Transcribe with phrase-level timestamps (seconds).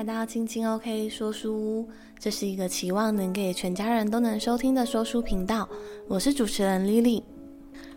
[0.00, 5.68] 来到青青 OK 说书屋，这是一个期望能给全家人都能收听的说书频道。
[6.08, 7.22] 我是主持人 Lily，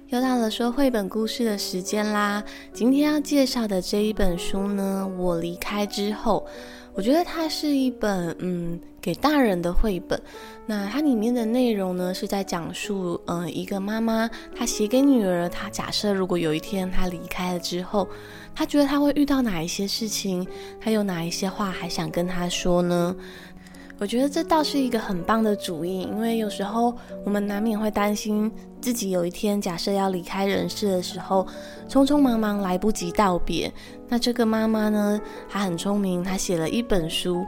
[0.09, 2.43] 又到了说绘本故事的时间啦。
[2.73, 6.45] 今天要介绍的这一本书呢，我离开之后。
[6.95, 10.21] 我觉得它是一本嗯给大人的绘本，
[10.65, 18.07] 那它里面的内容呢是在讲述嗯一个妈妈她写给女儿，她假设如果有一天她离开了之后，
[18.53, 20.48] 她觉得她会遇到哪一些事情，
[20.79, 23.15] 她有哪一些话还想跟她说呢？
[23.99, 26.93] 我觉得这倒是一个很棒的主意，因为有时候
[27.23, 28.51] 我们难免会担心
[28.81, 31.47] 自己有一天假设要离开人世的时候，
[31.88, 33.71] 匆匆忙忙来不及道别。
[34.09, 37.45] 那这个妈妈呢，她很聪明，她写了一本书，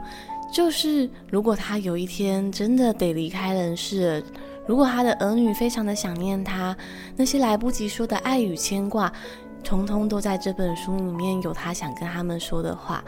[0.50, 4.26] 就是如果她有一天真的得离开人世了，
[4.66, 6.74] 如果她的儿女非常的想念她，
[7.16, 9.12] 那些来不及说的爱与牵挂，
[9.62, 13.04] 通通都在这本书里面有她想跟他们说的话。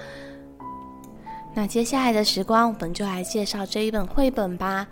[1.61, 4.87] 那接下来的时光，我们就来介绍这一本绘本吧。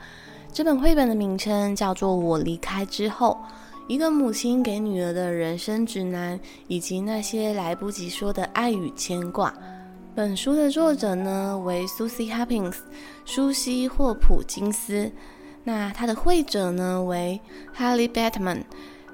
[0.53, 3.39] 这本绘本的名称叫做《我离开之后》，
[3.86, 9.55] 一个母亲给女儿的人生指南，以及那些来不及说的爱与牵挂。
[10.12, 12.75] 本书的作者呢为 Susie Hopkins，
[13.25, 15.12] 舒西·霍普金斯。
[15.62, 17.41] 那他的绘者呢为
[17.78, 18.62] Harley Bateman，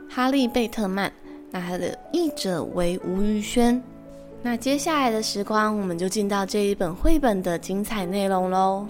[0.09, 1.13] 哈利·贝特曼。
[1.51, 3.83] 那他的译者为吴于轩。
[4.45, 8.87] 那接下来的时光，我们就进到这一本绘本的精彩内容喽。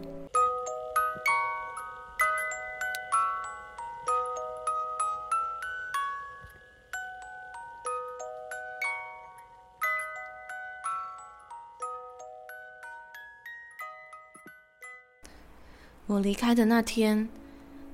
[16.07, 17.29] 我离开的那天，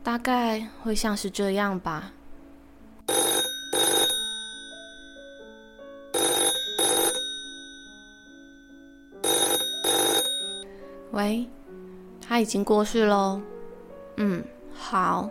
[0.03, 2.12] 大概会像是这样吧。
[11.18, 11.45] 喂，
[12.20, 13.40] 他已经过世喽。
[14.18, 14.40] 嗯，
[14.73, 15.29] 好。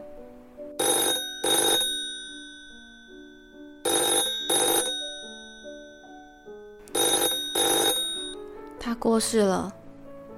[8.78, 9.74] 他过世了。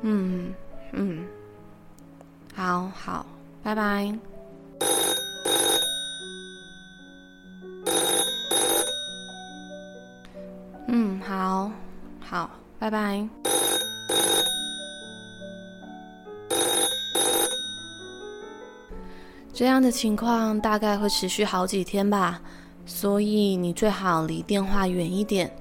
[0.01, 0.53] 嗯
[0.93, 1.25] 嗯，
[2.53, 3.25] 好好，
[3.63, 4.15] 拜拜。
[10.87, 11.71] 嗯，好
[12.21, 13.27] 好，拜拜。
[19.59, 22.39] 这样的情况大概会持续好几天吧，
[22.85, 25.53] 所以你最好离电话远一点。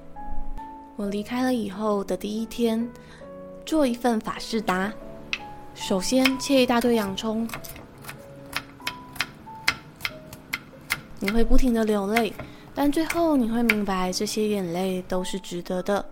[0.95, 2.89] 我离开了以后的第一天，
[3.65, 4.89] 做一份法式达。
[5.75, 7.45] 首先切一大堆洋葱，
[11.19, 12.33] 你会不停的流泪，
[12.73, 16.05] 但最后你会明白这些眼泪都是值得的。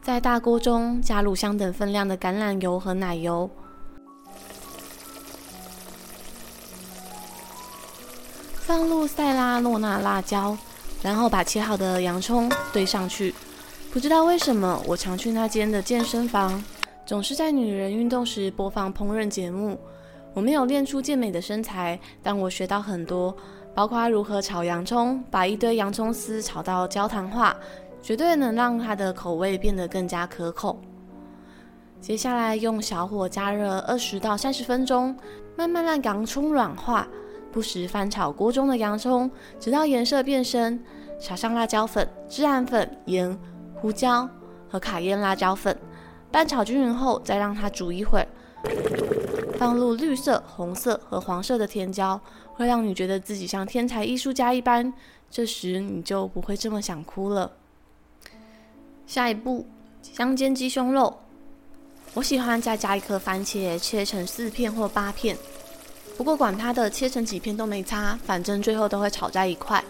[0.00, 3.50] 在大锅中加入相等分量的橄榄油和奶油。
[9.08, 10.56] 塞拉诺纳辣椒，
[11.02, 13.34] 然后把切好的洋葱堆上去。
[13.90, 16.62] 不知道为什么，我常去那间的健身房，
[17.06, 19.80] 总是在女人运动时播放烹饪节目。
[20.34, 23.34] 我没有练出健美的身材，但我学到很多，
[23.74, 27.56] 包括如何炒洋葱，把一堆洋葱丝炒到焦糖化，
[28.02, 30.78] 绝对能让它的口味变得更加可口。
[32.00, 35.16] 接下来用小火加热二十到三十分钟，
[35.56, 37.08] 慢慢让洋葱软化。
[37.50, 40.82] 不时翻炒锅中的洋葱，直到颜色变深，
[41.18, 43.38] 撒上辣椒粉、孜然粉、盐、
[43.74, 44.28] 胡椒
[44.68, 45.76] 和卡宴辣椒粉，
[46.30, 48.26] 拌炒均匀后，再让它煮一会儿。
[49.58, 52.20] 放入绿色、红色和黄色的甜椒，
[52.54, 54.92] 会让你觉得自己像天才艺术家一般。
[55.30, 57.52] 这时你就不会这么想哭了。
[59.06, 59.66] 下一步，
[60.02, 61.18] 香煎鸡胸肉，
[62.14, 65.36] 我喜欢再加一颗番茄，切成四片或八片。
[66.18, 69.82] 不过管它的，切成几片都没差，反正最后都会炒在一块。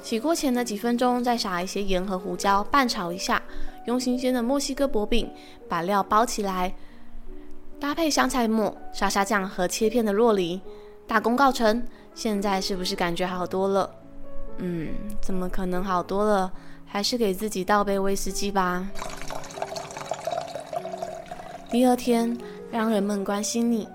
[0.00, 3.42] 起锅前的几分钟，再撒一些盐和胡椒，拌炒一下。
[3.86, 5.28] 用新鲜的墨西哥薄饼
[5.68, 6.72] 把料包起来，
[7.80, 10.60] 搭配香菜末、沙沙酱和切片的酪梨，
[11.04, 11.84] 大功告成。
[12.14, 13.90] 现在是不是感觉好多了？
[14.58, 16.52] 嗯，怎么可能好多了？
[16.86, 18.88] 还是给自己倒杯威士忌吧。
[21.68, 22.38] 第二天，
[22.70, 23.88] 让人们关心你。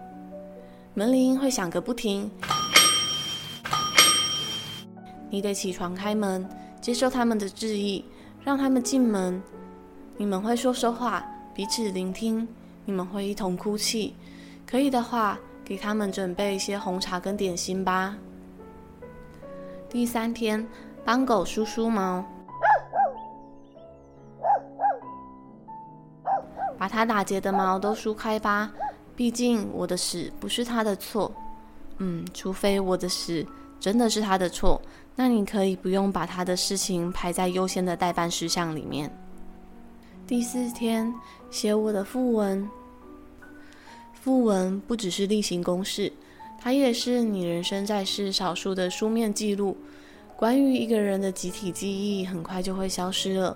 [0.94, 2.30] 门铃会响个不停，
[5.30, 6.46] 你得起床开门，
[6.82, 8.04] 接受他们的致意，
[8.44, 9.42] 让他们进门。
[10.18, 12.46] 你们会说说话，彼此聆听。
[12.84, 14.14] 你们会一同哭泣，
[14.68, 18.18] 可以的话，给他们准备一些红茶跟点心吧。
[19.90, 20.68] 第三天，
[21.06, 22.26] 帮狗梳梳毛。
[26.78, 28.74] 把它打结的毛都梳开吧。
[29.16, 31.32] 毕竟我的屎不是他的错。
[31.98, 33.46] 嗯，除非我的屎
[33.80, 34.82] 真的是他的错，
[35.16, 39.12] 那你可以不用把他的事情排在优先的待办事项里面。
[40.26, 41.14] 第四天，
[41.50, 42.68] 写我的訃文。
[44.24, 46.12] 訃文不只是例行公事，
[46.60, 49.76] 它也是你人生在世少数的书面记录。
[50.38, 53.56] 关于一个人的集体记忆，很快就会消失了。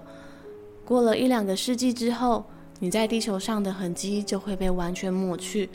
[0.84, 2.44] 过了一两个世纪之后，
[2.80, 5.70] 你在地球上的痕迹就会被完全抹去，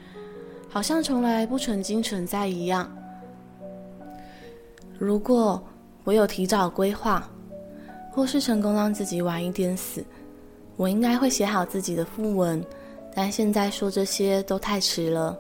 [0.68, 2.90] 好像从来不曾经存在一样。
[4.98, 5.62] 如果
[6.04, 7.28] 我有提早规划，
[8.12, 10.04] 或是成功让自己晚一点死，
[10.76, 12.62] 我应该会写好自己的訃文。
[13.14, 15.36] 但现在说这些都太迟了，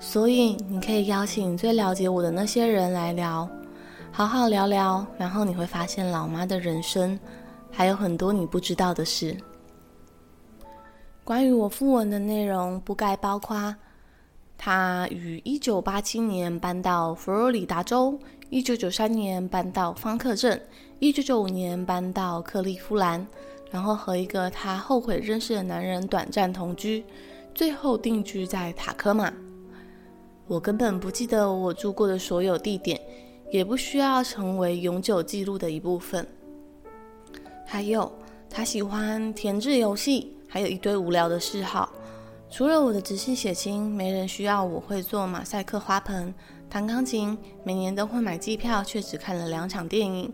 [0.00, 3.48] 所以你可以邀请最了解我的那些人来聊。
[4.10, 7.18] 好好聊聊，然后你会发现老妈的人生
[7.70, 9.36] 还有很多你不知道的事。
[11.26, 13.74] 关于我父文的内容，不该包括
[14.56, 18.16] 他于一九八七年搬到佛罗里达州，
[18.48, 20.62] 一九九三年搬到方克镇，
[21.00, 23.26] 一九九五年搬到克利夫兰，
[23.72, 27.04] 然后和一个他后悔认识的男人短暂同居，
[27.52, 29.32] 最后定居在塔科马。
[30.46, 33.00] 我根本不记得我住过的所有地点。
[33.52, 36.26] 也不需要成为永久记录的一部分。
[37.64, 38.12] 还有，
[38.50, 41.92] 他喜欢填字游戏，还有一堆无聊的嗜好。
[42.48, 46.32] 除了我的直系血亲，没人需要我会做马赛克花盆、
[46.70, 50.32] 弹钢琴，每年都会买机票，却只看了两场电影，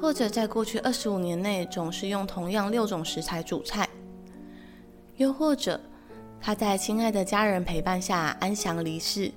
[0.00, 3.86] 或者在过去二十五年内总是用同样六种食材煮菜。
[5.18, 5.78] 又或者，
[6.40, 9.30] 他在亲爱的家人陪伴下安详离世。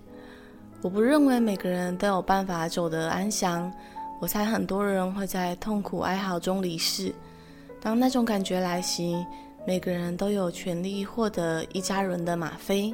[0.82, 3.72] 我不认为每个人都有办法走得安详，
[4.22, 7.14] 我猜很多人会在痛苦哀嚎中离世。
[7.82, 9.26] 当那种感觉来袭，
[9.68, 12.94] 每个人都有权利获得一家人的吗啡。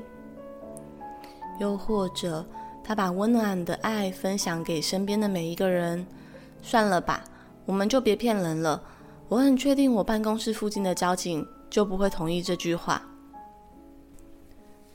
[1.60, 2.46] 又或者，
[2.82, 6.06] 他把温暖的爱分享给身边的每一个人。
[6.62, 7.24] 算了吧，
[7.66, 8.82] 我们就别骗人了。
[9.28, 13.02] 我很确定，我办公室附近的交警就不会同意这句话。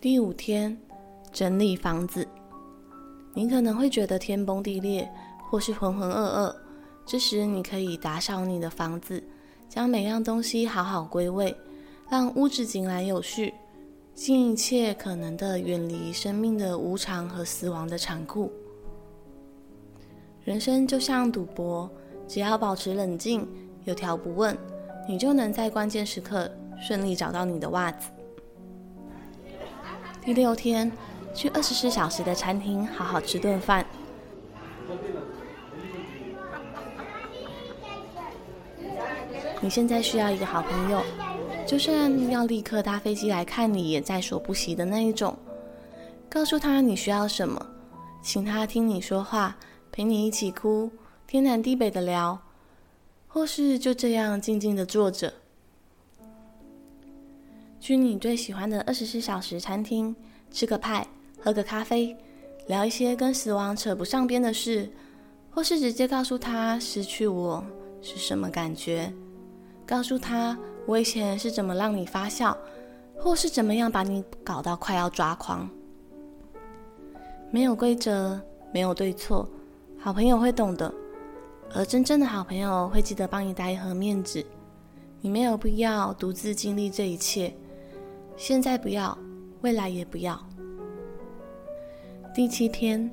[0.00, 0.76] 第五天，
[1.32, 2.26] 整理房子。
[3.34, 5.06] 你可能会觉得天崩地裂，
[5.50, 6.56] 或是浑浑噩噩。
[7.05, 9.23] 这时，你可以打扫你的房子，
[9.69, 11.55] 将每样东西好好归位，
[12.08, 13.54] 让屋子井然有序，
[14.14, 18.52] 尽一切可能的远离生命的无常和死亡的残酷。
[20.44, 21.90] 人生就像赌博，
[22.26, 23.48] 只要保持冷静，
[23.84, 24.56] 有条不紊，
[25.08, 26.50] 你就能在关键时刻
[26.80, 28.10] 顺利找到你的袜子。
[30.22, 30.90] 第六天。
[31.36, 33.84] 去二十四小时的餐厅好好吃顿饭。
[39.60, 41.02] 你现在需要一个好朋友，
[41.66, 45.36] 就算要立刻搭飞机来看你也在所不惜的那一种。
[46.28, 47.64] 告诉他你需要什么，
[48.22, 49.56] 请他听你说话，
[49.90, 50.90] 陪你一起哭，
[51.26, 52.38] 天南地北的聊，
[53.26, 55.32] 或是就这样静静的坐着。
[57.80, 60.14] 去你最喜欢的二十四小时餐厅
[60.50, 61.06] 吃个派。
[61.38, 62.16] 喝个咖啡，
[62.66, 64.90] 聊一些跟死亡扯不上边的事，
[65.50, 67.64] 或是直接告诉他失去我
[68.02, 69.12] 是什么感觉，
[69.87, 72.57] 告诉他我以前是怎么让你发笑，
[73.19, 75.69] 或是怎么样把你搞到快要抓狂。
[77.50, 78.40] 没有规则，
[78.73, 79.49] 没有对错，
[79.99, 80.93] 好朋友会懂的，
[81.75, 84.45] 而真正的好朋友会记得帮你带一盒面纸。
[85.21, 87.52] 你没有必要独自经历这一切，
[88.37, 89.16] 现在不要，
[89.62, 90.40] 未来也不要。
[92.35, 93.11] 第七天，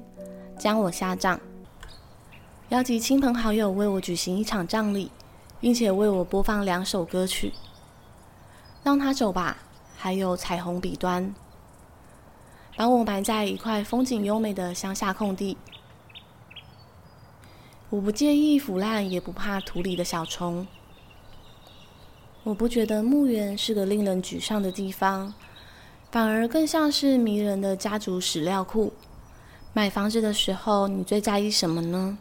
[0.59, 1.39] 将我下葬，
[2.69, 5.09] 邀集亲朋好友为我举行一场葬礼，
[5.63, 7.53] 并且为我播放两首歌曲。
[8.83, 9.59] 让他走吧，
[9.95, 11.33] 还有彩虹彼端，
[12.75, 15.55] 把我埋在一块风景优美的乡下空地。
[17.89, 20.67] 我不介意腐烂，也不怕土里的小虫。
[22.43, 25.33] 我不觉得墓园是个令人沮丧的地方，
[26.11, 28.91] 反而更像是迷人的家族史料库。
[29.71, 32.17] 买房子的时候，你最在意什么呢？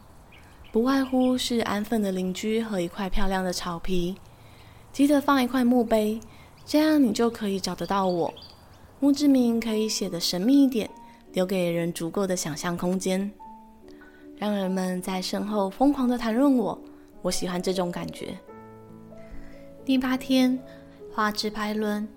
[0.73, 4.17] 不外乎是安分的邻居和一块漂亮的草皮。
[4.91, 6.19] 记得放一块墓碑，
[6.64, 8.33] 这样你就可以找得到我。
[8.99, 10.88] 墓志铭可以写得神秘一点，
[11.35, 13.31] 留给人足够的想象空间，
[14.38, 16.79] 让人们在身后疯狂地谈论我。
[17.21, 18.35] 我喜欢这种感觉。
[19.85, 20.59] 第八天，
[21.12, 22.09] 画直排轮。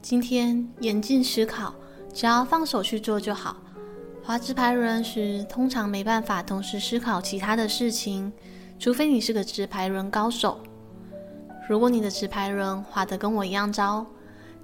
[0.00, 1.72] 今天严禁思考，
[2.12, 3.56] 只要放手去做就好。
[4.24, 8.32] 划直排轮时，通常没办法同时思考其他的事情，
[8.78, 10.60] 除非你是个直排轮高手。
[11.68, 14.06] 如果你的直排轮画得跟我一样糟，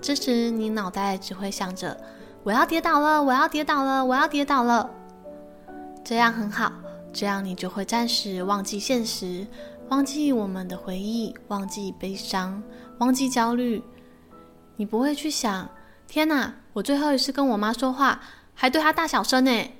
[0.01, 1.97] 这时你脑袋只会想着
[2.45, 4.89] ：“我要跌倒了，我要跌倒了，我要跌倒了。”
[6.05, 6.73] 这样很好，
[7.13, 9.45] 这样你就会暂时忘记现实，
[9.89, 12.63] 忘记我们的回忆，忘记悲伤，
[12.99, 13.83] 忘记焦虑。
[14.77, 15.69] 你不会去想
[16.07, 18.21] ：“天哪，我最后一次跟我妈说话，
[18.61, 19.71] 还对他大小声呢。”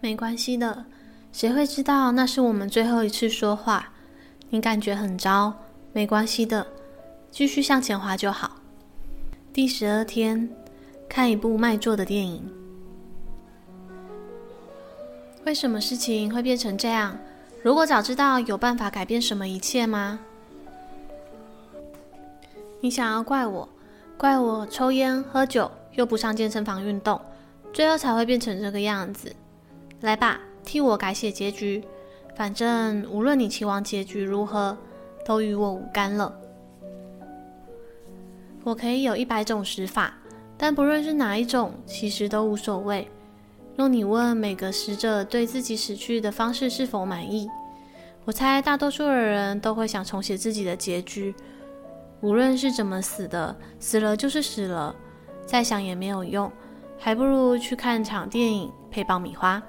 [0.00, 0.86] 没关系的，
[1.32, 3.92] 谁会知道那是我们最后一次说话？
[4.48, 5.52] 你感觉很糟，
[5.92, 6.66] 没关系的，
[7.30, 8.52] 继续向前滑就好。
[9.52, 10.48] 第十二天，
[11.08, 12.50] 看一部卖座的电影。
[15.44, 17.14] 为什么事情会变成这样？
[17.62, 20.18] 如果早知道，有办法改变什么一切吗？
[22.80, 23.68] 你想要怪我，
[24.16, 27.20] 怪我抽烟喝酒，又不上健身房运动，
[27.72, 29.34] 最后才会变成这个样子。
[30.02, 31.82] 来吧，替我改写结局。
[32.36, 34.78] 反正无论你期望结局如何，
[35.26, 36.32] 都与我无干了。
[38.62, 40.14] 我可以有一百种死法，
[40.56, 43.10] 但不论是哪一种，其实都无所谓。
[43.74, 47.50] 若你问每个死者对自己死去的方式是否满意，
[48.24, 51.34] 我猜大多数的人都会想重写自己的结局。
[52.20, 54.94] 无论是怎么死的，死了就是死了，
[55.48, 56.52] 再想也没有用，
[56.98, 59.62] 还不如去看场电影配爆米花。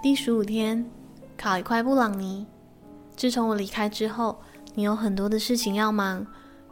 [0.00, 0.88] 第十五天，
[1.36, 2.46] 烤一块布朗尼。
[3.16, 4.40] 自从我离开之后，
[4.76, 6.24] 你有很多的事情要忙，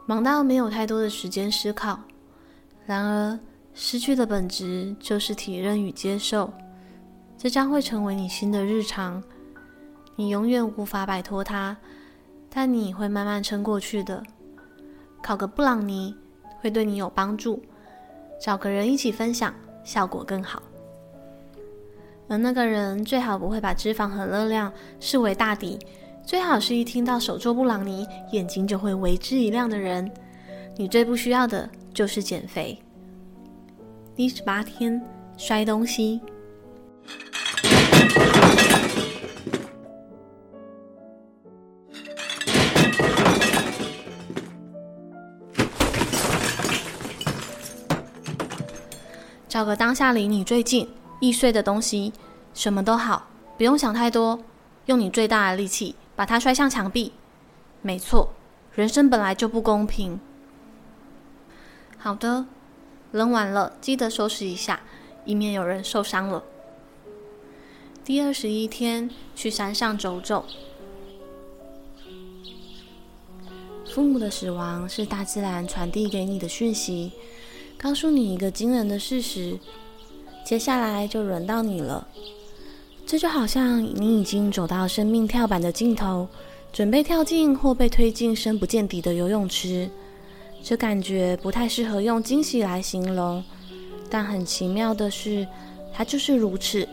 [0.05, 1.99] 忙到没有太多的时间思考。
[2.85, 3.37] 然而，
[3.73, 6.49] 失去的本质就是体认与接受，
[7.37, 9.21] 这将会成为你新的日常。
[10.15, 11.75] 你永远无法摆脱它，
[12.49, 14.23] 但你会慢慢撑过去的。
[15.21, 16.15] 烤个布朗尼
[16.59, 17.61] 会对你有帮助，
[18.39, 20.61] 找个人一起分享，效果更好。
[22.27, 25.79] 而那个人最好不会把脂肪和热量视为大敌，
[26.23, 30.11] 最好是一听到手做布朗尼，眼睛就会为之一亮的人。
[30.75, 32.77] 你最不需要的就是减肥。
[34.15, 35.01] 第十八天，
[35.37, 36.21] 摔东西。
[49.59, 50.87] 找个当下离你最近。
[51.19, 52.13] 易碎的东西，
[52.53, 54.39] 什么都好，不用想太多，
[54.85, 57.11] 用你最大的力气把它摔向墙壁。
[57.81, 58.29] 没错，
[58.73, 60.17] 人生本来就不公平。
[61.97, 62.45] 好的，
[63.11, 64.79] 扔完了记得收拾一下，
[65.25, 66.41] 以免有人受伤了。
[68.05, 70.45] 第二十一天，去山上走走。
[73.93, 77.11] 父母的死亡是大自然传递给你的讯息，
[77.81, 79.57] 告诉你一个惊人的事实。
[80.45, 82.05] 接下来就轮到你了，
[83.05, 86.27] 这就好像你已经走到生命跳板的尽头，
[86.73, 89.89] 准备跳进或被推进深不见底的游泳池。
[90.61, 93.41] 这感觉不太适合用惊喜来形容，
[94.09, 95.47] 但很奇妙的是，
[95.93, 96.85] 它就是如此。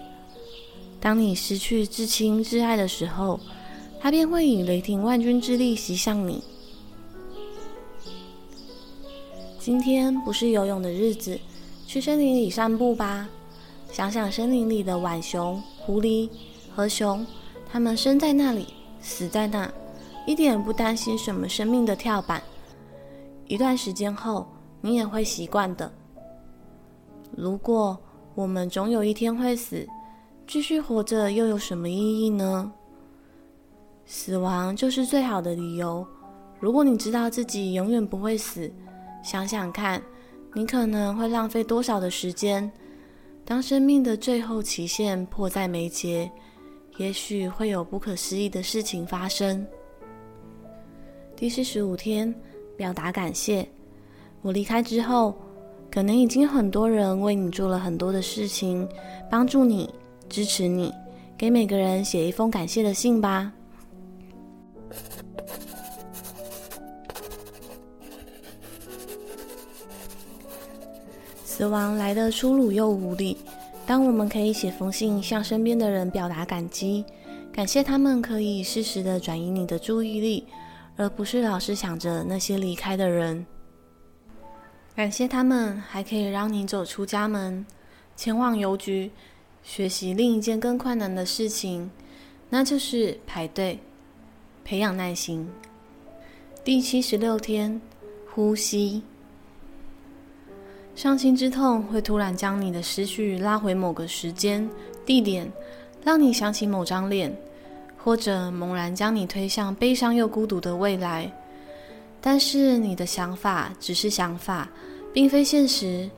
[1.01, 3.41] 当你失去至亲至爱的时候，
[4.01, 6.43] 它便会以雷霆万钧之力袭向你。
[9.67, 11.37] 今天不是游泳的日子，
[11.89, 13.29] 去森林里散步吧。
[13.91, 16.31] 想想森林里的浣熊、狐狸
[16.73, 17.27] 和熊，
[17.69, 18.69] 它们生在那里，
[19.01, 19.69] 死在那，
[20.25, 22.41] 一点不担心什么生命的跳板。
[23.49, 24.47] 一段时间后，
[24.81, 25.91] 你也会习惯的。
[27.33, 27.99] 如果
[28.37, 29.85] 我们总有一天会死，
[30.47, 32.73] 继续活着又有什么意义呢？
[34.05, 36.07] 死亡就是最好的理由。
[36.61, 38.73] 如果你知道自己永远不会死，
[39.27, 40.01] 想想看，
[40.55, 42.71] 你可能会浪费多少的时间。
[43.45, 46.31] 当生命的最后期限迫在眉睫，
[46.97, 49.67] 也许会有不可思议的事情发生。
[51.35, 52.33] 第四十五天，
[52.77, 53.69] 表达感谢。
[54.43, 55.37] 我离开之后，
[55.91, 58.89] 可能已经很多人为你做了很多的事情，
[59.29, 59.93] 帮助你、
[60.29, 60.95] 支持你。
[61.37, 63.53] 给每个人写一封感谢的信吧。
[71.57, 73.35] 死亡来得粗鲁又无力。
[73.87, 77.03] 当我们可以写封信向身边的人表达感激，
[77.51, 80.45] 感谢他们可以适时的转移你的注意力，
[80.99, 83.47] 而不是老是想着那些离开的人。
[84.95, 87.65] 感谢他们还可以让你走出家门，
[88.15, 89.11] 前往邮局，
[89.63, 91.91] 学习另一件更困难的事情，
[92.51, 93.79] 那就是排队，
[94.63, 95.49] 培养耐心。
[96.63, 97.81] 第七十六天，
[98.35, 99.03] 呼吸。
[100.97, 104.67] 伤心之痛会突然将你的思绪拉回某个时间、
[105.05, 105.47] 地点，
[106.03, 107.31] 让你想起某张脸，
[108.03, 111.31] 或者猛然将你推向悲伤又孤独的未来。
[112.23, 114.67] 但是你的想法只是想法，
[115.13, 116.09] 并非现实。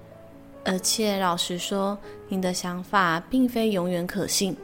[0.64, 4.56] 而且老实说，你的想法并非永远可信。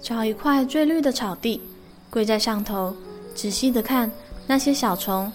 [0.00, 1.60] 找一块最绿的草地，
[2.10, 2.92] 跪在上头，
[3.32, 4.10] 仔细的看
[4.44, 5.32] 那些小虫、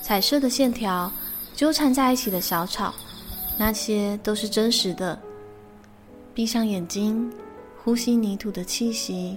[0.00, 1.12] 彩色的线条
[1.58, 2.94] 纠缠在一起的小草，
[3.58, 5.18] 那些都是真实的。
[6.32, 7.32] 闭上眼睛，
[7.82, 9.36] 呼吸泥土的气息。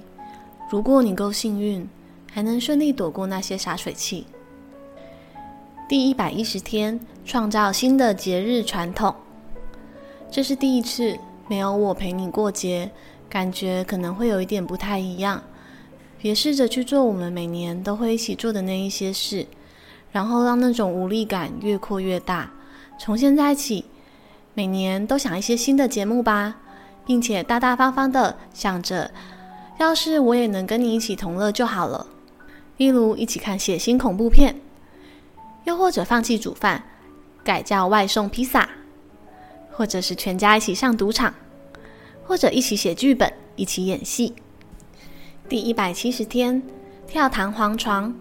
[0.70, 1.90] 如果你够幸运，
[2.32, 4.28] 还能顺利躲过那些洒水器。
[5.90, 9.16] 第一百一十天，创造新的节日传统。
[10.30, 12.92] 这是第一次没有我陪你过节，
[13.28, 15.42] 感觉可能会有一点不太一样。
[16.20, 19.48] 别试着去做我们每年都会一起做的那一些事，
[20.12, 22.52] 然后让那种无力感越扩越大。
[23.00, 23.86] 从现在起，
[24.54, 26.58] 每年都想一些新的节目吧，
[27.06, 29.12] 并且大大方方的想着，
[29.80, 32.08] 要是我也能跟你一起同乐就好了。
[32.78, 34.56] 例如一起看血腥恐怖片，
[35.66, 36.84] 又或者放弃煮饭，
[37.44, 38.70] 改叫外送披萨。
[39.74, 41.34] 或者是全家一起上赌场，
[42.26, 44.36] 或者一起写剧本，一起演戏。
[45.48, 46.62] 第一百七十天，
[47.08, 48.14] 跳弹簧床。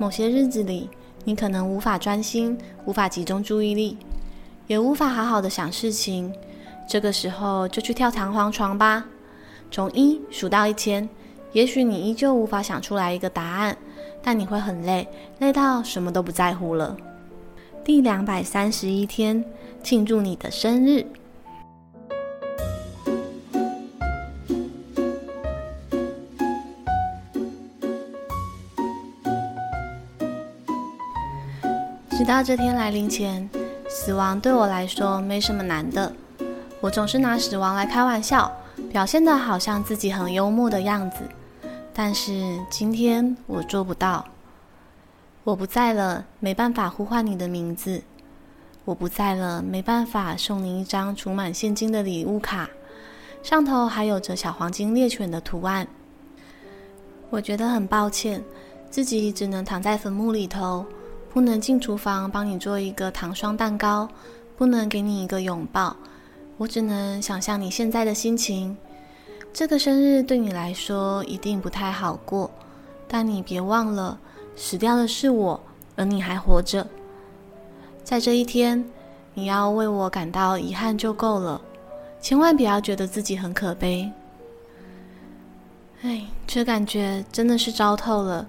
[0.00, 0.88] 某些日子里，
[1.24, 3.98] 你可能无法专心，无法集中注意力，
[4.66, 6.32] 也无法好好的想事情。
[6.88, 9.04] 这个时候就去跳弹簧床吧，
[9.70, 11.06] 从一数到一千。
[11.52, 13.76] 也许你依旧无法想出来一个答案，
[14.22, 15.06] 但你会很累，
[15.38, 16.96] 累到什么都不在乎了。
[17.84, 19.44] 第两百三十一天。
[19.82, 21.06] 庆祝你的生日！
[32.20, 33.48] 直到这天来临前，
[33.88, 36.12] 死亡对我来说没什么难的。
[36.78, 38.52] 我总是拿死亡来开玩笑，
[38.90, 41.20] 表现得好像自己很幽默的样子。
[41.94, 44.22] 但是今天我做不到。
[45.44, 48.02] 我不在了，没办法呼唤你的名字。
[48.84, 52.68] 我不在了，没办法送你一张储满现金的礼物卡，
[53.42, 55.88] 上头还有着小黄金猎犬的图案。
[57.30, 58.44] 我觉得很抱歉，
[58.90, 60.84] 自己只能躺在坟墓里头，
[61.32, 64.08] 不能进厨房帮你做一个糖霜蛋糕，
[64.56, 65.96] 不能给你一个拥抱。
[66.56, 68.76] 我只能想象你现在的心情。
[69.52, 72.50] 这个生日对你来说一定不太好过，
[73.08, 74.18] 但你别忘了，
[74.56, 75.60] 死掉的是我，
[75.96, 76.86] 而你还活着。
[78.04, 78.84] 在这一天，
[79.34, 81.60] 你要为我感到遗憾就够了，
[82.20, 84.10] 千万不要觉得自己很可悲。
[86.02, 88.46] 哎，这感觉真的是糟透了，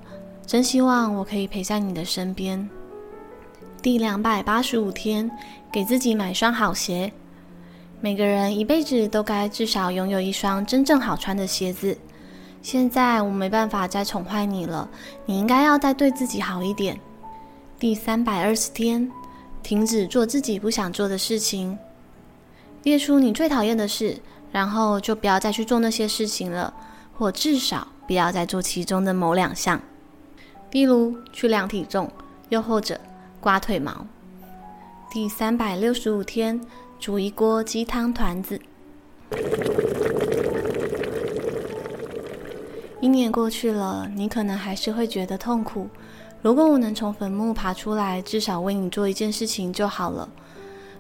[0.51, 2.69] 真希望我可以陪在你的身边。
[3.81, 5.31] 第两百八十五天，
[5.71, 7.09] 给自己买双好鞋。
[8.01, 11.97] 每个人一辈子都该至少拥有一双真正好穿的鞋子。
[12.61, 14.89] 现在我没办法再宠坏你了，
[15.25, 16.99] 你应该要再对自己好一点。
[17.79, 19.09] 第三百二十天。
[19.63, 21.79] 停止做自己不想做的事情，
[22.83, 24.19] 列出你最讨厌的事，
[24.51, 26.73] 然后就不要再去做那些事情了，
[27.17, 29.79] 或至少不要再做其中的某两项，
[30.71, 32.09] 例如去量体重，
[32.49, 32.99] 又或者
[33.39, 34.05] 刮腿毛。
[35.11, 36.59] 第三百六十五天，
[36.99, 38.59] 煮一锅鸡汤团子。
[43.01, 45.87] 一年过去了，你可能还是会觉得痛苦。
[46.41, 50.29] 如果我能从坟墓爬出来，至少为你做一件事情就好了。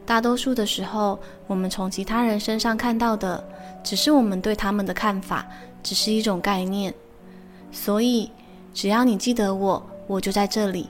[0.05, 3.41] 大多数的时候，我们从其他人身上看到的，
[3.83, 5.47] 只是我们对他们的看法，
[5.81, 6.93] 只是一种概念。
[7.71, 8.29] 所以，
[8.73, 10.89] 只要你记得我，我就在这里。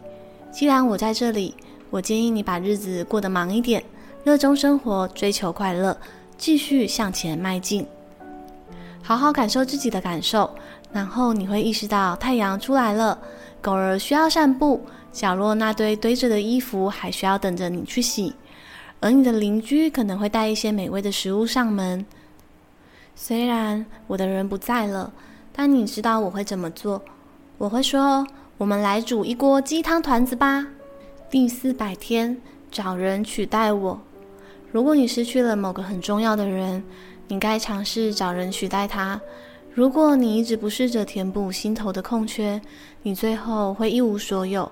[0.52, 1.56] 既然我在这里，
[1.90, 3.84] 我建议你把日子过得忙一点，
[4.24, 5.98] 热衷生活，追求快乐，
[6.38, 7.86] 继续向前迈进。
[9.02, 10.50] 好好感受自己的感受，
[10.92, 13.18] 然后你会意识到太阳出来了。
[13.62, 18.34] 狗儿需要散步，角落那堆堆着的衣服还需要等着你去洗，
[19.00, 22.06] 而你的邻居可能会带一些美味的食物上门。
[23.16, 25.12] 虽然我的人不在了，
[25.52, 27.02] 但你知道我会怎么做？
[27.62, 28.26] 我会说
[28.58, 30.66] ：“我们来煮一锅鸡汤团子吧。”
[31.30, 32.36] 第四百天，
[32.72, 34.02] 找人取代我。
[34.72, 36.84] 如果你失去了某个很重要的人，
[37.28, 39.22] 你该尝试找人取代他。
[39.76, 42.60] 如果你一直不试着填补心头的空缺，
[43.04, 44.72] 你最后会一无所有。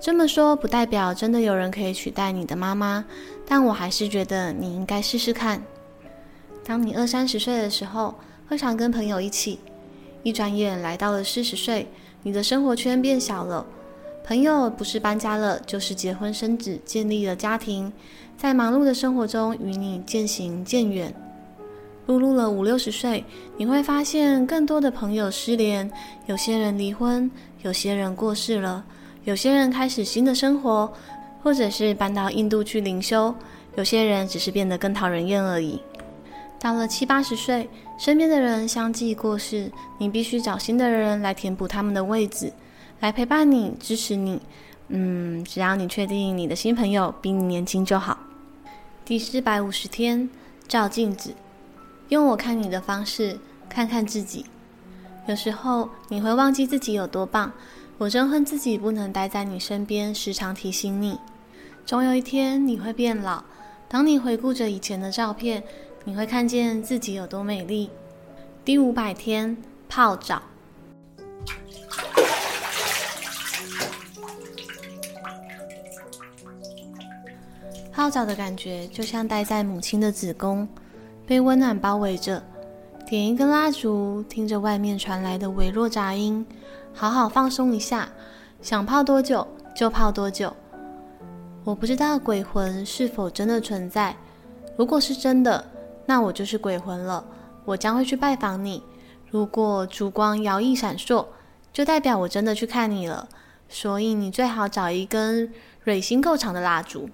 [0.00, 3.04] 这么说不代表真的有人可以取代你的妈妈，
[3.46, 5.62] 但我还是觉得你应该试试看。
[6.64, 8.14] 当你二三十岁的时候，
[8.48, 9.58] 会常跟朋友一起，
[10.22, 11.86] 一转眼来到了四十岁，
[12.26, 13.64] 你的生活圈变小了，
[14.24, 17.92] 朋友不是搬家了，就是结婚生子，建立了家庭，
[18.34, 21.14] 在忙碌的生活中与你渐行渐远。
[22.06, 23.22] 步入了五六十岁，
[23.58, 25.90] 你会发现更多的朋友失联，
[26.24, 27.30] 有些人离婚，
[27.62, 28.82] 有些人过世了，
[29.24, 30.90] 有些人开始新的生活，
[31.42, 33.34] 或者是搬到印度去灵修，
[33.76, 35.78] 有些人只是变得更讨人厌而已。
[36.64, 42.50] 到了七八十岁，身边的人相继过世，你必须找新的人来填补他们的位置，
[43.00, 44.40] 来陪伴你、支持你。
[44.88, 48.16] 嗯，只要你确定你的新朋友比你年轻就好。
[49.04, 50.30] 第四百五十天，
[50.66, 51.34] 照镜子，
[52.08, 54.46] 用我看你的方式看看自己。
[55.26, 57.52] 有时候你会忘记自己有多棒，
[57.98, 61.18] 我憎恨自己不能待在你身边，时常提醒你。
[61.84, 63.44] 总有一天你会变老，
[63.86, 65.62] 当你回顾着以前的照片。
[66.06, 67.88] 你会看见自己有多美丽。
[68.62, 69.56] 第五百天，
[69.88, 70.42] 泡澡。
[77.90, 80.68] 泡澡的感觉就像待在母亲的子宫，
[81.26, 82.42] 被温暖包围着。
[83.06, 86.44] 点一根蜡烛，听着外面传来的微弱杂音，
[86.92, 88.10] 好好放松一下。
[88.60, 90.54] 想泡多久就泡多久。
[91.64, 94.14] 我不知道鬼魂是否真的存在，
[94.76, 95.64] 如果是真的。
[96.06, 97.24] 那我就是鬼魂了，
[97.64, 98.82] 我将会去拜访你。
[99.30, 101.26] 如果烛光摇曳闪烁，
[101.72, 103.28] 就代表我真的去看你了。
[103.68, 107.08] 所以你最好找一根蕊心够长的蜡烛。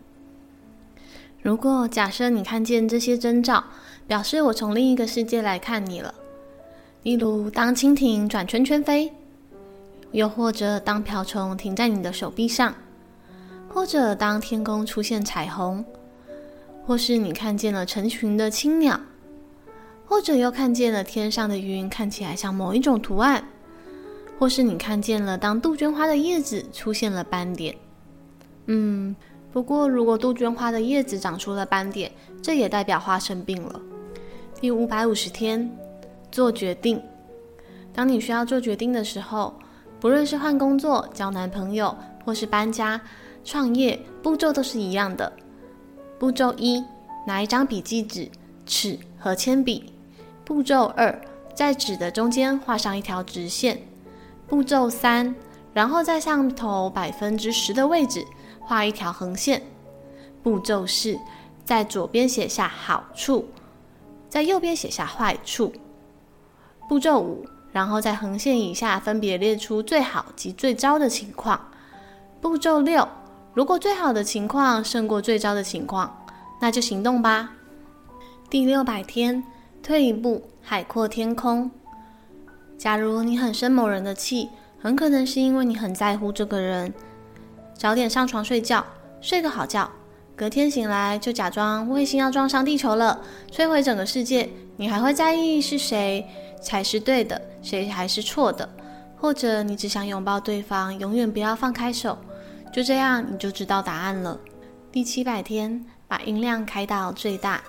[1.43, 3.65] 如果假设你看见这些征兆，
[4.07, 6.15] 表示我从另一个世界来看你了。
[7.05, 9.11] 例如，当蜻蜓转圈圈飞，
[10.13, 12.75] 又或者当瓢虫停在你的手臂上，
[13.69, 15.83] 或者当天空出现彩虹。
[16.87, 19.01] 或是你看见了成群的青鸟，
[20.07, 23.45] 或者又看见了天上的云看起来像某一种图案，
[24.39, 27.75] 或是你看见了当杜鹃花的叶子出现了斑点。
[28.67, 29.15] 嗯，
[29.53, 32.11] 不过如果杜鹃花的叶子长出了斑点，
[32.43, 33.81] 这也代表花生病了。
[34.61, 35.71] 第五百五十天，
[36.31, 37.01] 做决定。
[37.93, 39.55] 当你需要做决定的时候，
[39.99, 43.01] 不论是换工作、交男朋友，或是搬家、
[43.45, 45.33] 创业，步骤都是一样的。
[46.21, 46.85] 步骤一，
[47.25, 48.31] 拿一张笔记纸、
[48.67, 49.91] 尺和铅笔。
[50.45, 51.19] 步骤二，
[51.55, 53.81] 在纸的中间画上一条直线。
[54.47, 55.35] 步骤三，
[55.73, 58.23] 然后在上头百分之十的位置
[58.61, 59.63] 画一条横线。
[60.43, 61.19] 步骤四，
[61.65, 63.49] 在左边写下好处，
[64.29, 65.73] 在右边写下坏处。
[66.87, 71.71] 步骤五，然后在横线以下分别列出最好及最糟的情况。
[72.43, 73.09] 步骤六。
[73.53, 76.25] 如果最好的情况胜过最糟的情况，
[76.61, 77.51] 那就行动吧。
[78.49, 79.43] 第六百天，
[79.83, 81.69] 退一步，海阔天空。
[82.79, 84.49] 假如你很生某人的气，
[84.81, 86.95] 很可能是因为你很在乎这个人。
[87.75, 88.85] 早点上床睡觉，
[89.21, 89.91] 睡个好觉。
[90.37, 94.49] 隔天醒来就假装卫星要撞上地球了，摧毁整个世界。
[94.77, 96.25] 你还会在意是谁
[96.63, 98.69] 才是对的，谁还是错的？
[99.19, 102.17] 或者你只想拥抱对方，永远不要放开手。
[102.73, 104.39] 就这样，你就知道答案了。
[104.93, 107.61] 第七百天，把音量开到最大。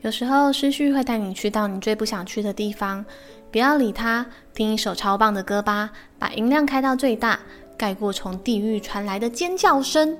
[0.00, 3.04] 有时候，思绪会带你去到你最不想去的地方，
[3.52, 5.90] 不要理他，听一首超棒的歌吧。
[6.18, 7.38] 把音量开到最大，
[7.76, 10.18] 盖过从地狱传来的尖叫声。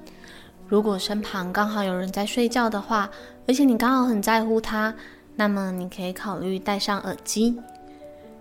[0.70, 3.10] 如果身旁刚好有人在睡觉的话，
[3.48, 4.94] 而且你刚好很在乎他，
[5.34, 7.58] 那么你可以考虑戴上耳机。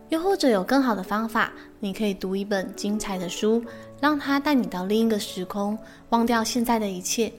[0.10, 3.64] 又或者有更好的方法，你可以读一本精彩的书，
[4.00, 5.76] 让它带你到另一个时空，
[6.10, 7.34] 忘掉现在的一切。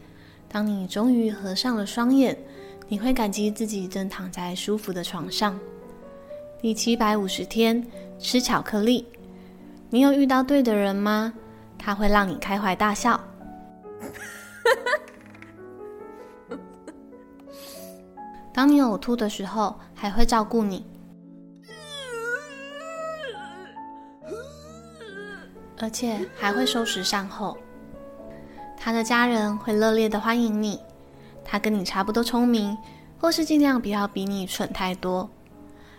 [0.48, 2.36] 当你终于合上了双眼，
[2.88, 5.56] 你会感激自己正躺在舒服的床上。
[6.60, 7.86] 第七百五十天，
[8.18, 9.06] 吃巧克力。
[9.88, 11.32] 你有遇到对的人吗？
[11.78, 13.20] 他会让你开怀大笑。
[18.52, 20.84] 当你呕吐的时候，还会照顾你，
[25.78, 27.56] 而且还会收拾善后。
[28.76, 30.80] 他的家人会热烈的欢迎你。
[31.44, 32.76] 他跟你差不多聪明，
[33.18, 35.28] 或是尽量不要比你蠢太多。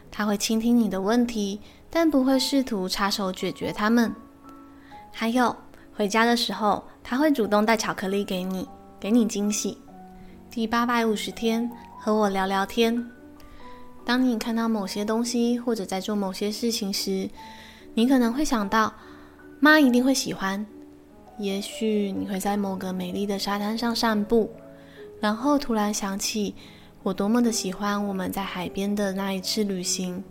[0.10, 4.14] 他会倾听你的问题，但不会试图插手解决他们。
[5.12, 5.56] 还有，
[5.94, 8.68] 回家的时候，他会主动带巧克力给你，
[9.00, 9.78] 给你惊喜。
[10.50, 13.06] 第八百五十天，和我聊聊天。
[14.06, 17.30] 当你看到某些东西，或者在做某些事情时，
[17.94, 18.94] 你可能会想到，
[19.60, 20.66] 妈一定会喜欢。
[21.38, 24.50] 也许你会在某个美丽的沙滩上散步，
[25.20, 26.56] 然后突然想起
[27.04, 30.24] 我多么的喜欢我们在海边的那一次旅行。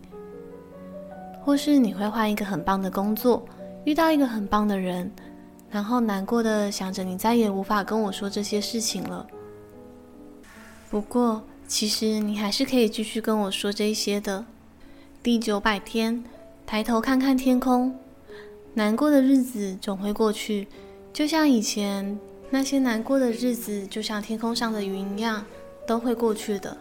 [1.42, 3.44] 或是你会换一个很棒的工作，
[3.84, 5.10] 遇到一个很棒的人。
[5.70, 9.26] 然后难过的想着，你再也无法跟我说这些事情了。
[10.90, 14.44] 不过，其实你还是可以继续跟我说这些的。
[15.22, 16.24] 第九百天，
[16.66, 17.96] 抬头看看天空，
[18.74, 20.66] 难过的日子总会过去，
[21.12, 22.18] 就像以前
[22.50, 25.44] 那些难过的日子，就像天空上的云一样，
[25.86, 26.76] 都会过去的。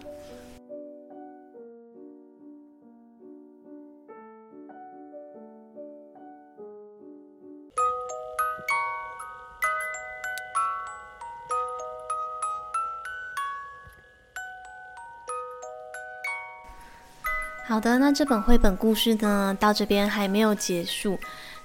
[17.80, 21.18] 好的，那这本绘本故事呢，到这边还没有结束。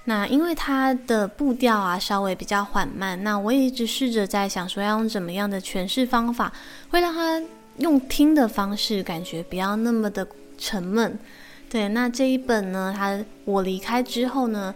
[0.05, 6.53] 那因为它的步调啊稍微比较缓慢，那我也一直试着在想说要用怎么样的诠释方法，
[6.87, 7.43] 会让它
[7.79, 10.25] 用听的方式感觉不要那么的
[10.57, 11.19] 沉闷。
[11.69, 14.73] 对，那这一本呢，它我离开之后呢，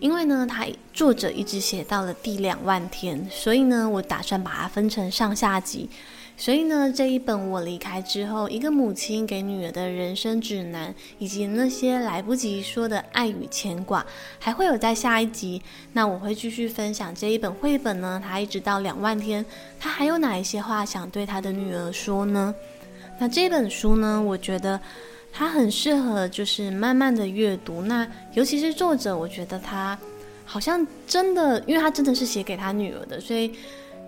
[0.00, 5.88] 因为呢，它作者一直写到了第两万天，所以呢，我打算把它分成上下集。
[6.40, 14.04] 所以呢，这一本我离开之后，一个母亲给女儿的人生指南，以及那些来不及说的爱与牵挂，
[14.38, 15.60] 还会有在下一集。
[15.92, 19.44] 那我会继续分享这一本绘本呢，它一直到两万天，
[19.78, 22.54] 它还有哪一些话想对他的女儿说呢？
[23.18, 24.80] 那这本书呢，我觉得
[25.30, 27.82] 它很适合就是慢慢的阅读。
[27.82, 29.98] 那尤其是作者，我觉得他
[30.46, 33.52] 好像真的，因为他真的是写给他女儿的，所以。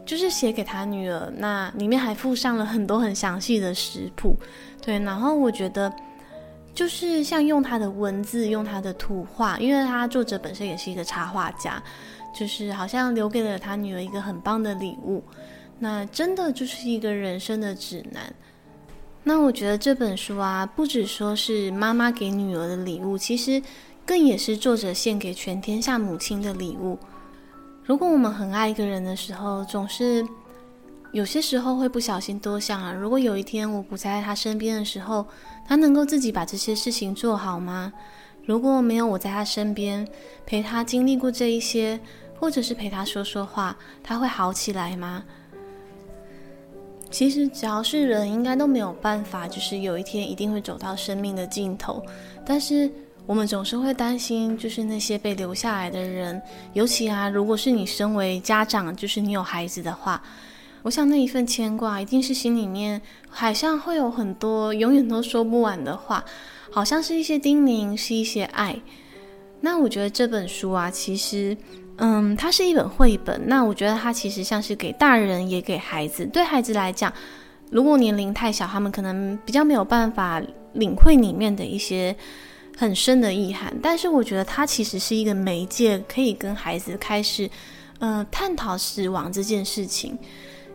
[0.05, 4.37] 就是写给他女儿，那里面还附上了很多很详细的食谱，
[4.81, 4.99] 对。
[4.99, 5.93] 然后我觉得，
[6.75, 11.83] 就是像用他的文字，用他的图画，因为他作者本身也是一个插画家，
[12.35, 15.23] 就是好像留给了他女儿一个很棒的礼物。
[15.79, 18.33] 那真的就是一个人生的指南。
[19.25, 23.63] 那我觉得这本书啊，不只说是妈妈给女儿的礼物，其实
[24.05, 26.99] 更也是作者献给全天下母亲的礼物。
[27.85, 30.25] 如果我们很爱一个人的时候，总是
[31.11, 32.93] 有些时候会不小心多想啊。
[32.93, 35.27] 如果有一天我不在他身边的时候，
[35.67, 37.93] 他能够自己把这些事情做好吗？
[38.45, 40.07] 如果没有我在他身边
[40.47, 41.99] 陪他经历过这一些，
[42.39, 45.25] 或者是陪他说说话，他会好起来吗？
[47.11, 52.01] 其实只要是人，应该都没有办法，就是有一天一定会走到生命的尽头，
[52.47, 52.89] 但是。
[53.25, 60.21] 我们总是会担心，就是那些被留下来的人，尤其啊，如果是你身为家长，就是你有孩子的话，
[60.83, 66.23] 我想那一份牵挂，一定是心里面好像会有很多永远都说不完的话，
[66.73, 68.77] 好像是一些叮咛，是一些爱。
[69.61, 71.57] 那我觉得这本书啊，其实，
[71.99, 73.41] 嗯，它是一本绘本。
[73.47, 76.27] 那我觉得它其实像是给大人也给孩子。
[76.27, 77.11] 对孩子来讲，
[77.71, 82.15] 如果年龄太小，他们可能比较没有办法领会里面的一些。
[82.77, 87.49] 很深的意涵，但是我觉得它其实是一个媒介，可以跟孩子开始，
[88.01, 90.19] 呃，探讨死亡这件事情。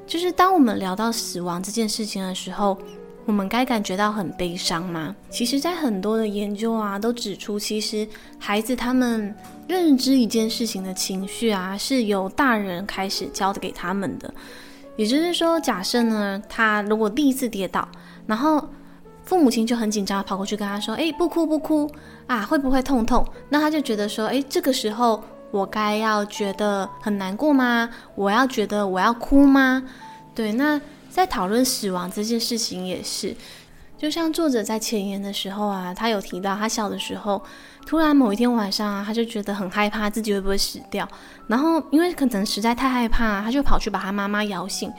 [0.06, 2.78] 就是当我们聊到死亡这件事情的时候，
[3.26, 5.14] 我们该感觉到很悲伤吗？
[5.30, 8.08] 其实，在很多的研究啊，都指出，其实
[8.40, 9.36] 孩子他们
[9.68, 14.34] 认知一件事情的情绪啊，是由大人开始教给他们的。
[14.96, 17.86] 也就是说，假设呢，他如果第一次跌倒，
[18.26, 18.66] 然后。
[19.28, 21.92] 父母亲就很紧张，跑过去跟他说：“诶，不哭不哭
[22.28, 27.90] 啊，会不会痛痛？”那他就觉得说：“诶，这个时候我该要觉得很难过吗？
[28.16, 29.84] 我要觉得我要哭吗？”
[30.34, 33.36] 对，那在讨论死亡这件事情也是，
[33.98, 37.44] 就像作者在前言的时候啊，他有提到他小的时候，
[37.86, 41.06] 突然某一天晚上啊，他就觉得很害怕自己会不会死掉，
[41.48, 44.90] 然后因为可能实在太害怕，他就跑去把他妈妈摇醒，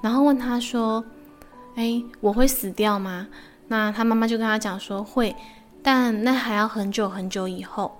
[0.00, 1.04] 然后问他说
[1.76, 3.26] ：“诶，我会死掉吗？”
[3.68, 5.34] 那他妈妈就跟他讲说会，
[5.82, 7.96] 但那还要很久很久以后。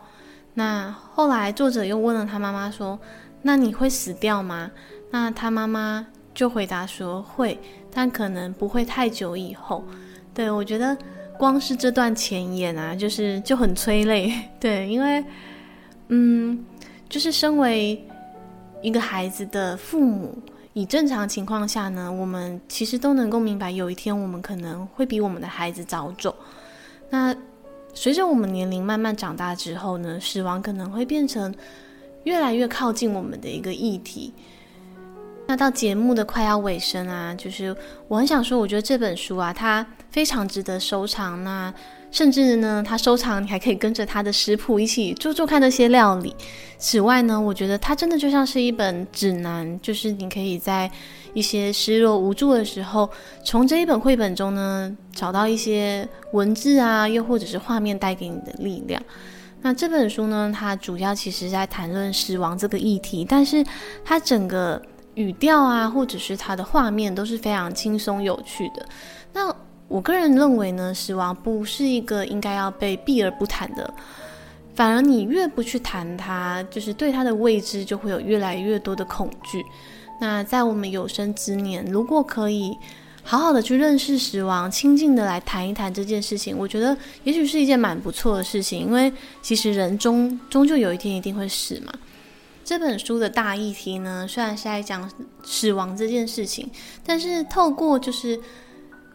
[0.55, 2.99] 那后来作者又问了他妈妈说
[3.43, 4.71] ：“那你会死掉吗？”
[5.11, 7.59] 那他妈妈就回答说：“会，
[7.93, 9.85] 但可能不会太久以后。”
[10.35, 10.97] 对，我觉得
[11.39, 14.33] 光是这段前言啊，就是就很催泪。
[14.61, 15.25] 对，因为
[16.09, 16.65] 嗯，
[17.09, 18.07] 就是身为
[18.83, 20.37] 一个孩子的父母。
[20.75, 26.35] 以正常情况下呢，我们其实都能够明白，有一天我们可能会比我们的孩子早走。
[27.09, 27.35] 那
[27.95, 31.55] 随着我们年龄慢慢长大之后呢，死亡可能会变成
[32.25, 34.35] 越来越靠近我们的一个议题。
[35.47, 37.77] 那到节目的快要尾声啊，就是
[38.09, 41.45] 我很想说，我觉得这本书啊，它非常值得收藏。
[41.45, 41.73] 那
[42.15, 46.33] 甚至呢，他收藏，你还可以跟着他的食谱一起做做看那些料理。
[46.79, 50.89] 此外呢，我觉得它真的就像是一本指南，就是你可以在
[51.33, 53.11] 一些失落无助的时候，
[53.45, 59.03] 从这一本绘本中呢，找到一些文字啊，又或者是画面带给你的力量。
[59.61, 63.65] 那这本书呢，它主要其实在谈论死亡这个议题，但是
[64.05, 64.81] 它整个
[65.15, 68.87] 语调啊，或者是它的画面都是非常轻松有趣的。
[69.33, 69.53] 那
[69.89, 73.93] 我个人认为呢，死亡不是一个应该要被避而不谈的，
[74.75, 79.65] 反而你越不去谈它，就是对它的未知就会有越来越多的恐惧。
[80.21, 82.77] 那在我们有生之年，如果可以
[83.23, 91.93] 好好的去认识死亡，亲近的来谈一谈这件事情，我觉得也许是一件蛮不错的事情，因为其实人终终究有一天一定会死嘛。
[92.65, 95.11] 这本书的大议题呢，虽然是在讲
[95.43, 96.71] 死亡这件事情，
[97.05, 98.41] 但是透过就是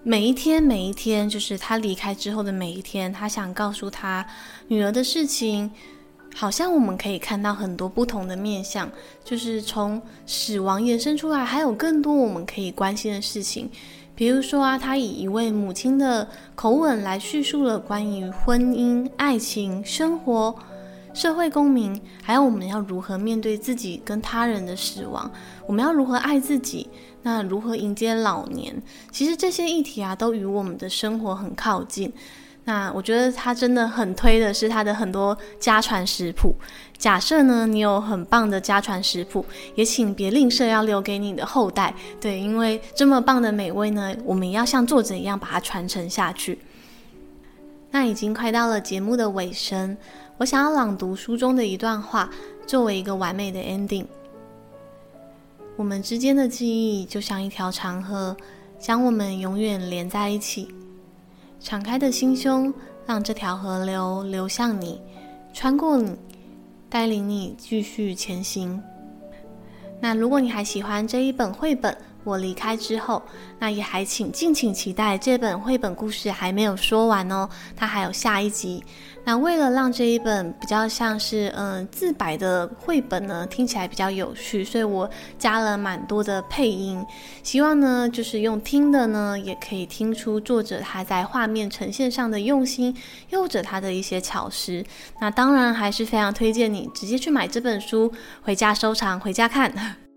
[0.09, 4.25] 每一天每一天，就是他离开之后的每一天，他想告诉他
[4.67, 5.69] 女儿的事情，
[6.33, 8.89] 好像我们可以看到很多不同的面相，
[9.23, 13.69] 就是从死亡延伸出来，还有更多我们可以关心的事情，
[14.15, 20.55] 比如说啊，他以一位母亲的口吻来叙述了关于婚姻、爱情、生活。
[21.11, 25.29] 社会公民，还有我们要如何面对自己跟他人的死亡？
[25.65, 26.87] 我们要如何爱自己？
[27.21, 28.81] 那如何迎接老年？
[29.11, 32.11] 其实这些议题啊，都与我们的生活很靠近。
[32.65, 36.53] 那我觉得他真的很推的是他的很多家传食谱。
[36.97, 41.93] 假设呢，你有很棒的家传食谱，也请别吝啬要留给你的后代。
[42.21, 46.59] 对，因为这么棒的美味呢，我们也要像作者一样把它传承下去。
[47.91, 49.97] 那已经快到了节目的尾声。
[50.37, 52.29] 我想要朗读书中的一段话，
[52.67, 54.05] 作为一个完美的 ending。
[55.79, 58.35] 我们之间的记忆就像一条长河，
[58.77, 60.67] 将我们永远连在一起。
[61.57, 62.73] 敞开的心胸，
[63.05, 64.99] 让这条河流流向你，
[65.53, 66.17] 穿过你，
[66.89, 68.83] 带领你继续前行。
[70.01, 73.21] 那如果你还喜欢这一本绘本，我离开之后，
[73.59, 78.83] 那也还请敬请期待这本绘本故事还没有说完哦，它还有下一集。
[79.25, 87.05] 那为了让这一本比较像是嗯、自白的绘本呢，听起来比较有趣，所以我加了蛮多的配音，
[87.43, 92.95] 希望呢就是用听的呢也可以听出作者他在画面呈现上的用心，
[93.29, 94.83] 又或者他的一些巧思。
[95.19, 100.08] 那当然还是非常推荐你直接去买这本书回家收藏，回家看。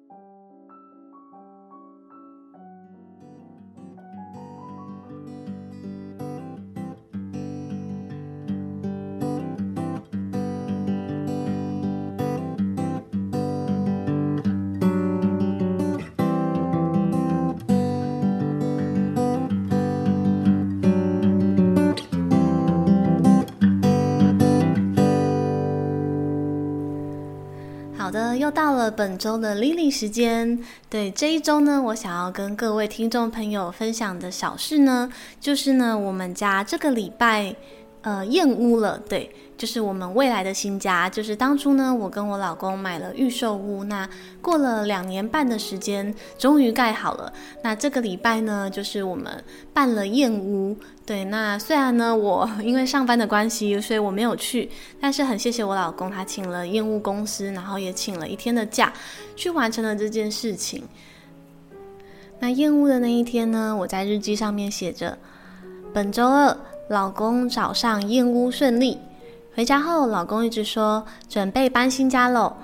[28.53, 30.59] 到了本周的 Lily 时间。
[30.89, 35.11] 对，这一周呢，我想要跟各位听众朋友分享的小事呢，
[35.41, 37.57] 就是呢，我们家这个礼拜
[38.03, 38.99] 呃验屋了。
[39.09, 39.31] 对。
[39.55, 44.09] 就是我们未来的新家，就是当初呢，我跟我老公买了预售屋，那
[44.41, 47.33] 过了两年半的时间，终于盖好了。
[47.63, 49.33] 那这个礼拜呢，就是我们
[49.73, 50.77] 办了验屋。
[51.07, 54.69] 对，那虽然呢，我因为上班的关系，所以我没有去，
[55.01, 58.93] 但是很谢谢我老公，他请了验屋公司，然后也请了一天的假，
[59.37, 60.83] 去完成了这件事情。
[62.41, 65.17] 那验屋的那一天呢，我在日记上面写着：
[65.93, 66.57] 本周二，
[66.93, 68.99] 老公早上验屋顺利。
[69.55, 72.55] 回家后，老公一直说准备搬新家喽，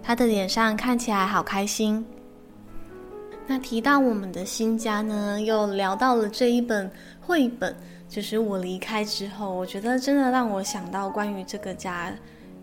[0.00, 2.06] 他的脸上看起来好开心。
[3.44, 6.88] 那提到我们的新家呢，又聊到了这一本
[7.20, 7.74] 绘本，
[8.08, 12.12] 就是我离开之后，我觉得真的让我想到关于这个家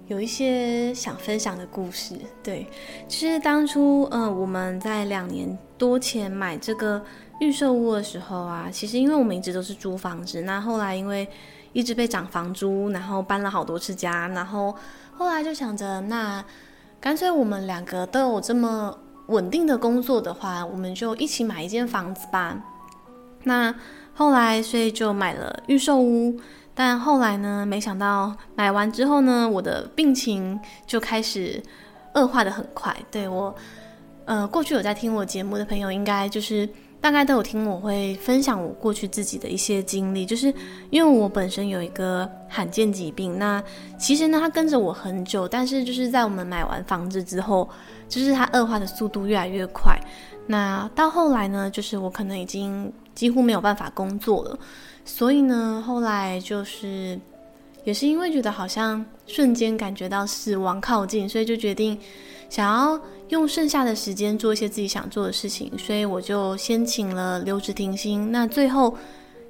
[0.08, 2.16] 有一些想分享的故事。
[2.42, 2.66] 对，
[3.10, 7.04] 其实当初嗯、呃，我们在两年多前买这个
[7.40, 11.28] 预售屋的时候啊，其实因为我们一直都是租房子，那后来因为
[11.72, 14.76] 一直被涨房租，然后搬了好多次家，然后
[15.18, 16.44] 后来就想着，那
[17.00, 18.98] 干脆我们两个都有这么
[19.28, 22.62] 稳定的工作的话，我们就一起买一间房子吧。
[23.44, 23.74] 那
[24.14, 26.38] 后来，所以就买了预售屋，
[26.76, 31.64] 但后来呢，没想到买完之后呢，我的病情就开始
[32.16, 32.94] 恶化的很快。
[33.10, 33.56] 对我，
[34.26, 36.68] 呃，过去有在听我节目的朋友，应该就是。
[37.02, 40.54] 大概都有听我会分享我过去自己的一些经历，就是
[40.90, 43.64] 因为我本身有一个罕见疾病，那
[43.98, 47.70] 其实呢，它跟着我很久，但是就是在我们买完房子之后，
[48.10, 49.98] 就是它恶化的速度越来越快。
[50.46, 54.60] 那到后来呢，就是我可能已经几乎没有办法工作了，
[55.06, 57.18] 所以呢，后来就是
[57.86, 61.98] 也是因为觉得好像瞬间感觉到死亡靠近，所以就决定
[62.50, 63.00] 想要。
[63.30, 68.96] 用剩下的时间做一些自己想做的事情，所以我就先请了留职停薪，那最后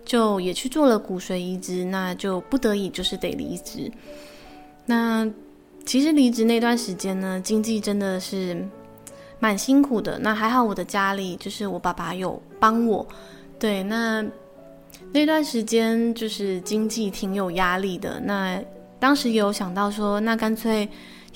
[0.05, 3.91] 就也去做了骨髓移植，那就不得已就是得离职。
[4.85, 5.29] 那
[5.85, 8.67] 其实离职那段时间呢，经济真的是
[9.39, 10.19] 蛮辛苦的。
[10.19, 13.07] 那还好我的家里就是我爸爸有帮我，
[13.57, 14.25] 对，那
[15.11, 18.19] 那段时间就是经济挺有压力的。
[18.19, 18.61] 那
[18.99, 20.87] 当时也有想到说，那干脆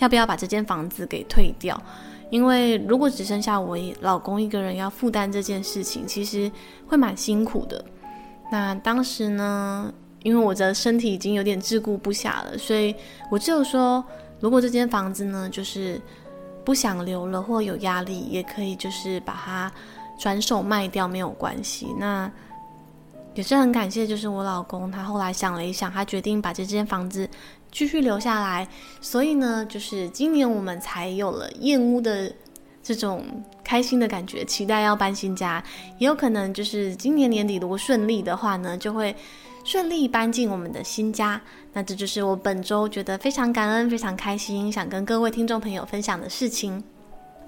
[0.04, 1.82] 要不要把这间房子给退掉？
[2.30, 6.52] 因为如果只剩下我老公一个人要负担这件事情，其实
[6.86, 7.84] 会蛮辛苦的。
[8.52, 9.94] 那当时呢，
[10.24, 12.94] 因为我的身体已经有点自顾不暇了，所以
[13.32, 14.04] 我只有说，
[14.42, 16.02] 如果这间房子呢，就是
[16.66, 19.72] 不想留了或有压力，也可以就是把它
[20.20, 21.88] 转手卖掉，没有关系。
[21.98, 22.30] 那
[23.36, 27.30] 也是很感谢，就是我老公他后来想了一想，他决定把这间房子。
[27.74, 28.66] 继续留下来，
[29.02, 32.32] 所以呢，就是今年我们才有了燕屋的
[32.84, 33.26] 这种
[33.64, 35.62] 开心的感觉，期待要搬新家，
[35.98, 39.16] 也有可能就是今年年底如果顺利的话呢，就会
[39.66, 41.42] 顺利搬进我们的新家。
[41.74, 46.84] 那这就是我本周觉得非常感恩、非常开心，想跟各位听众朋友分享的事情。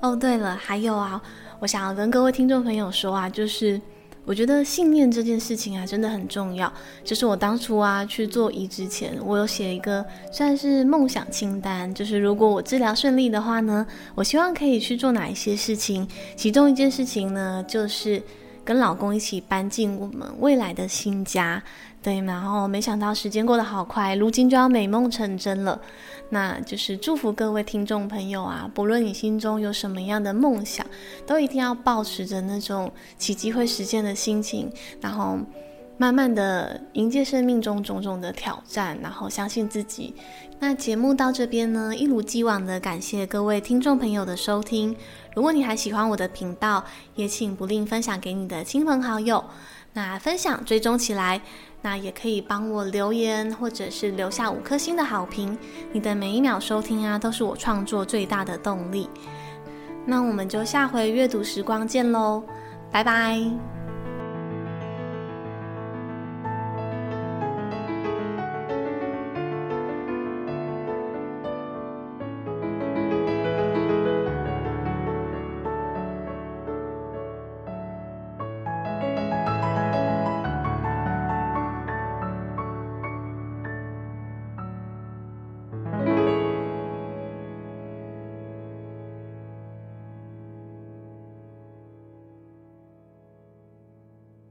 [0.01, 1.21] 哦，对了，还有啊，
[1.59, 3.79] 我想要跟各位听众朋友说啊，就是。
[4.25, 6.71] 我觉得信念这件事情啊，真的很重要。
[7.03, 16.07] 就是我当初啊去做移植前，我有写一个算是梦想清单，就是如果我治疗顺利的话呢，我希望可以去做哪一些事情。
[16.35, 18.21] 其中一件事情呢，就是
[18.63, 21.61] 跟老公一起搬进我们未来的新家。
[22.01, 25.79] 对，然后没想到时间过得好快，如今就要美梦成真了。
[26.29, 30.85] 那就是祝福各位听众朋友啊，不论你心中有什么样的梦想，
[31.25, 35.37] 都一定要保持着那种奇迹会实现的心情，然后
[35.97, 40.13] 慢慢的迎接生命中种种的挑战，然后相信自己。
[40.59, 44.95] 那节目到这边呢，一如既往的感谢各位听众朋友的收听。
[45.35, 46.83] 如果你还喜欢我的频道，
[47.15, 49.43] 也请不吝分享给你的亲朋好友。
[49.95, 51.41] 那分享追踪起来。
[51.81, 55.55] 那也可以帮我留言，或者是留下五颗星的好评。
[55.91, 59.07] 你的每一秒收听啊，都是我创作最大的动力。
[60.03, 62.43] 那我们就下回阅读时光见喽，
[62.91, 63.39] 拜拜。